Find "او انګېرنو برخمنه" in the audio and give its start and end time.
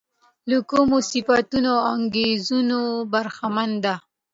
1.77-3.77